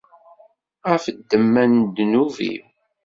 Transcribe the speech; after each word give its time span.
Ɣef 0.89 1.03
ddemma 1.17 1.63
n 1.65 1.73
ddnub-iw. 1.85 2.63